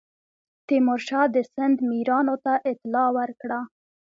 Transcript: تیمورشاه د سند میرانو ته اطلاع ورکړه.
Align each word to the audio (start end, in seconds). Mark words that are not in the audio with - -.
تیمورشاه 0.67 1.25
د 1.35 1.37
سند 1.53 1.77
میرانو 1.89 2.35
ته 2.45 2.53
اطلاع 2.71 3.09
ورکړه. 3.17 3.59